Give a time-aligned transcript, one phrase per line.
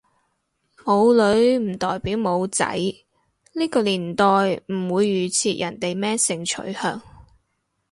[0.77, 2.65] 冇女唔代表冇仔，
[3.53, 6.99] 呢個年代唔會預設人哋咩性取向